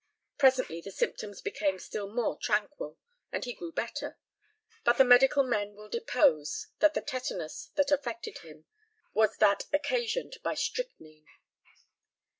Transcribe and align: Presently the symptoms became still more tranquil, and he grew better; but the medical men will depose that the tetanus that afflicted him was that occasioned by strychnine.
Presently 0.39 0.81
the 0.81 0.89
symptoms 0.89 1.41
became 1.41 1.77
still 1.77 2.07
more 2.11 2.35
tranquil, 2.35 2.97
and 3.31 3.45
he 3.45 3.53
grew 3.53 3.71
better; 3.71 4.17
but 4.83 4.97
the 4.97 5.05
medical 5.05 5.43
men 5.43 5.75
will 5.75 5.89
depose 5.89 6.69
that 6.79 6.95
the 6.95 7.01
tetanus 7.01 7.69
that 7.75 7.91
afflicted 7.91 8.39
him 8.39 8.65
was 9.13 9.37
that 9.37 9.65
occasioned 9.71 10.37
by 10.41 10.55
strychnine. 10.55 11.27